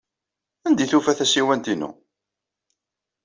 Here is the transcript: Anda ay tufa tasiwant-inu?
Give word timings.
Anda 0.65 0.81
ay 0.83 0.89
tufa 0.91 1.13
tasiwant-inu? 1.17 1.89